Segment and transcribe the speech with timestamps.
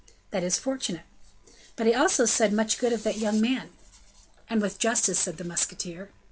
[0.31, 1.03] "That is fortunate!"
[1.75, 3.69] "But he also said much good of that young man."
[4.49, 6.09] "And with justice," said the musketeer.